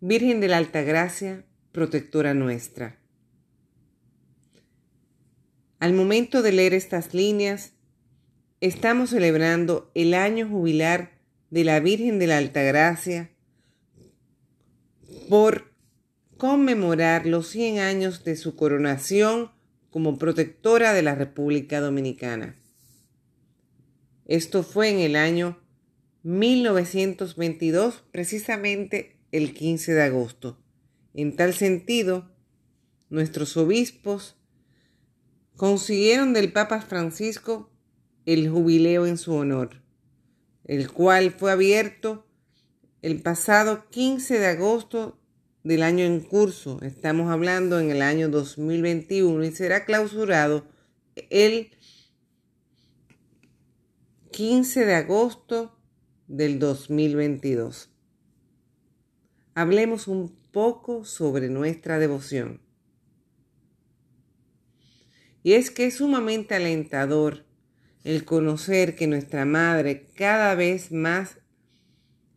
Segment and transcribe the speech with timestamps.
[0.00, 2.98] Virgen de la Alta Gracia, protectora nuestra.
[5.78, 7.72] Al momento de leer estas líneas,
[8.60, 11.12] estamos celebrando el año jubilar
[11.48, 13.30] de la Virgen de la Alta Gracia
[15.30, 15.72] por
[16.36, 19.50] conmemorar los 100 años de su coronación
[19.88, 22.54] como protectora de la República Dominicana.
[24.26, 25.58] Esto fue en el año
[26.22, 30.58] 1922, precisamente el 15 de agosto.
[31.14, 32.30] En tal sentido,
[33.10, 34.36] nuestros obispos
[35.56, 37.70] consiguieron del Papa Francisco
[38.24, 39.82] el jubileo en su honor,
[40.64, 42.26] el cual fue abierto
[43.02, 45.18] el pasado 15 de agosto
[45.62, 46.80] del año en curso.
[46.82, 50.66] Estamos hablando en el año 2021 y será clausurado
[51.30, 51.70] el
[54.32, 55.78] 15 de agosto
[56.26, 57.95] del 2022.
[59.58, 62.60] Hablemos un poco sobre nuestra devoción.
[65.42, 67.46] Y es que es sumamente alentador
[68.04, 71.38] el conocer que nuestra Madre cada vez más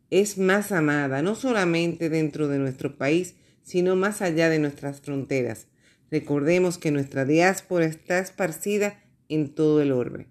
[0.08, 5.66] es más amada, no solamente dentro de nuestro país, sino más allá de nuestras fronteras.
[6.10, 10.28] Recordemos que nuestra diáspora está esparcida en todo el orbe.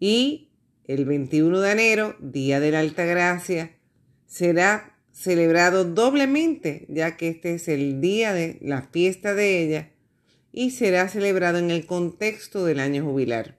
[0.00, 0.48] Y
[0.84, 3.76] el 21 de enero, Día de la Alta Gracia,
[4.32, 9.90] será celebrado doblemente, ya que este es el día de la fiesta de ella
[10.52, 13.58] y será celebrado en el contexto del año jubilar.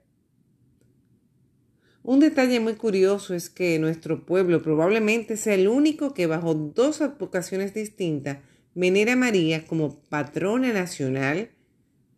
[2.02, 7.02] Un detalle muy curioso es que nuestro pueblo probablemente sea el único que bajo dos
[7.02, 8.40] advocaciones distintas
[8.74, 11.52] venera a María como patrona nacional,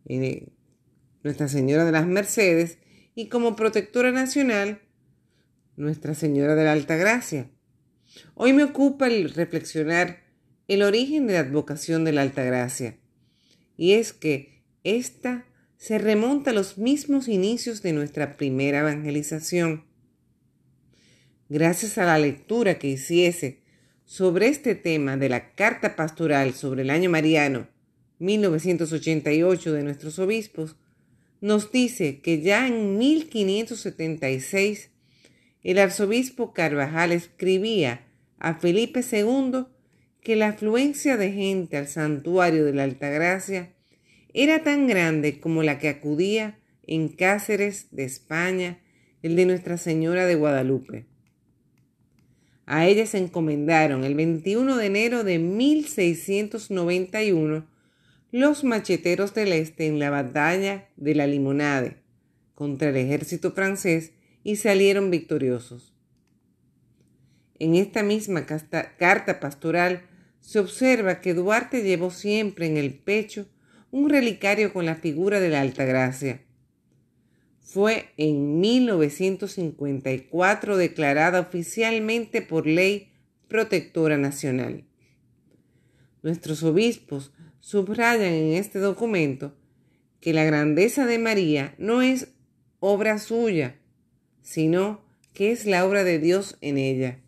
[0.06, 0.48] eh,
[1.22, 2.78] Nuestra Señora de las Mercedes,
[3.14, 4.80] y como protectora nacional,
[5.76, 7.50] Nuestra Señora de la Alta Gracia.
[8.34, 10.24] Hoy me ocupa el reflexionar
[10.68, 12.98] el origen de la advocación de la Alta Gracia,
[13.76, 15.46] y es que ésta
[15.76, 19.84] se remonta a los mismos inicios de nuestra primera evangelización.
[21.48, 23.62] Gracias a la lectura que hiciese
[24.04, 27.68] sobre este tema de la Carta Pastoral sobre el año mariano
[28.18, 30.76] 1988 de nuestros obispos,
[31.40, 34.90] nos dice que ya en 1576
[35.62, 38.05] el arzobispo Carvajal escribía
[38.38, 39.66] a Felipe II
[40.20, 43.72] que la afluencia de gente al santuario de la Altagracia
[44.34, 48.80] era tan grande como la que acudía en Cáceres de España,
[49.22, 51.06] el de Nuestra Señora de Guadalupe.
[52.66, 57.66] A ella se encomendaron el 21 de enero de 1691
[58.32, 62.02] los macheteros del Este en la batalla de la Limonade
[62.54, 65.95] contra el ejército francés y salieron victoriosos.
[67.58, 70.02] En esta misma carta pastoral
[70.40, 73.46] se observa que Duarte llevó siempre en el pecho
[73.90, 76.42] un relicario con la figura de la Alta Gracia.
[77.60, 83.12] Fue en 1954 declarada oficialmente por ley
[83.48, 84.84] protectora nacional.
[86.22, 89.56] Nuestros obispos subrayan en este documento
[90.20, 92.28] que la grandeza de María no es
[92.80, 93.76] obra suya,
[94.42, 97.20] sino que es la obra de Dios en ella.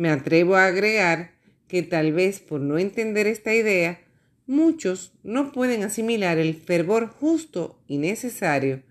[0.00, 1.32] Me atrevo a agregar
[1.68, 4.00] que tal vez por no entender esta idea,
[4.46, 8.82] muchos no pueden asimilar el fervor justo y necesario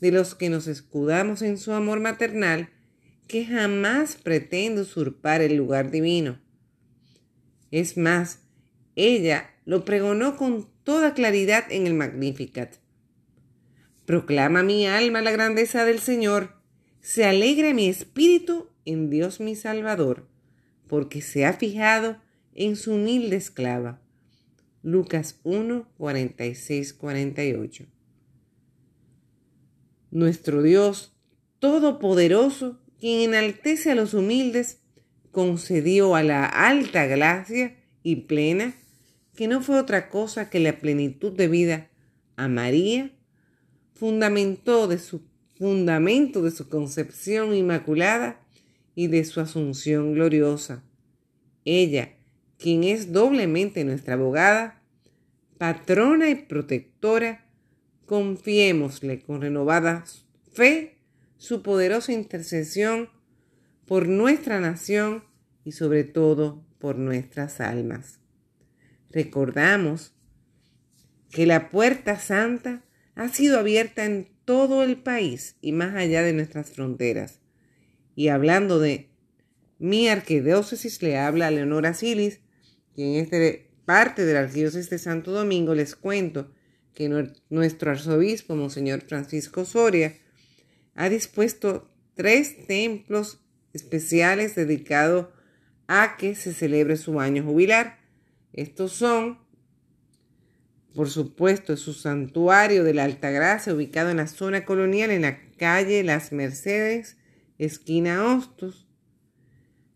[0.00, 2.70] de los que nos escudamos en su amor maternal
[3.28, 6.40] que jamás pretende usurpar el lugar divino.
[7.70, 8.38] Es más,
[8.96, 12.76] ella lo pregonó con toda claridad en el Magnificat.
[14.06, 16.54] Proclama mi alma la grandeza del Señor,
[17.02, 20.32] se alegra mi espíritu en Dios mi Salvador,
[20.86, 22.18] porque se ha fijado
[22.54, 24.00] en su humilde esclava.
[24.82, 27.86] Lucas 1, 46, 48.
[30.10, 31.14] Nuestro Dios
[31.58, 34.82] Todopoderoso, quien enaltece a los humildes,
[35.30, 38.74] concedió a la alta gracia y plena,
[39.34, 41.90] que no fue otra cosa que la plenitud de vida
[42.36, 43.12] a María,
[43.94, 45.22] fundamentó de su
[45.54, 48.43] fundamento de su concepción inmaculada
[48.94, 50.84] y de su asunción gloriosa.
[51.64, 52.16] Ella,
[52.58, 54.82] quien es doblemente nuestra abogada,
[55.58, 57.46] patrona y protectora,
[58.06, 60.04] confiémosle con renovada
[60.52, 60.98] fe
[61.36, 63.08] su poderosa intercesión
[63.86, 65.24] por nuestra nación
[65.64, 68.20] y sobre todo por nuestras almas.
[69.10, 70.14] Recordamos
[71.30, 76.32] que la puerta santa ha sido abierta en todo el país y más allá de
[76.32, 77.40] nuestras fronteras.
[78.14, 79.10] Y hablando de
[79.78, 82.40] mi arquidiócesis le habla a Leonora Silis,
[82.96, 83.36] y en esta
[83.84, 86.52] parte de la arquidiócesis de Santo Domingo les cuento
[86.94, 87.08] que
[87.50, 90.16] nuestro arzobispo, Monseñor Francisco Soria,
[90.94, 93.40] ha dispuesto tres templos
[93.72, 95.26] especiales dedicados
[95.88, 97.98] a que se celebre su año jubilar.
[98.52, 99.40] Estos son,
[100.94, 106.04] por supuesto, su santuario de la Altagracia, ubicado en la zona colonial, en la calle
[106.04, 107.16] Las Mercedes,
[107.58, 108.88] esquina Hostos,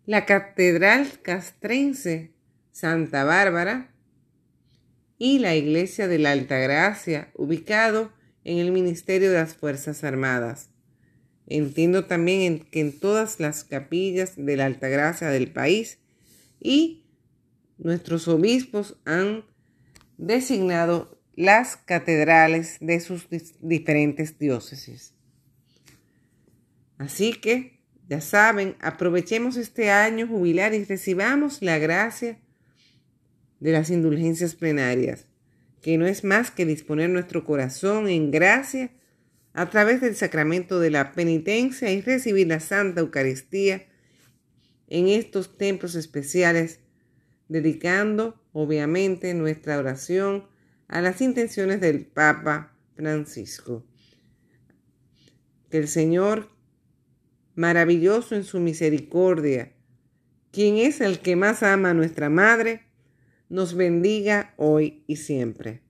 [0.06, 2.32] la Catedral Castrense
[2.72, 3.94] Santa Bárbara
[5.18, 8.12] y la Iglesia de la Altagracia, ubicado
[8.44, 10.70] en el Ministerio de las Fuerzas Armadas.
[11.46, 15.98] Entiendo también que en todas las capillas de la Altagracia del país
[16.60, 17.04] y
[17.78, 19.44] nuestros obispos han
[20.16, 23.28] designado las catedrales de sus
[23.60, 25.14] diferentes diócesis.
[26.98, 32.40] Así que, ya saben, aprovechemos este año jubilar y recibamos la gracia
[33.60, 35.26] de las indulgencias plenarias,
[35.80, 38.90] que no es más que disponer nuestro corazón en gracia
[39.52, 43.86] a través del sacramento de la penitencia y recibir la Santa Eucaristía
[44.88, 46.80] en estos templos especiales,
[47.48, 50.46] dedicando obviamente nuestra oración
[50.88, 53.84] a las intenciones del Papa Francisco.
[55.70, 56.48] Que el Señor,
[57.58, 59.72] maravilloso en su misericordia,
[60.52, 62.82] quien es el que más ama a nuestra Madre,
[63.48, 65.82] nos bendiga hoy y siempre.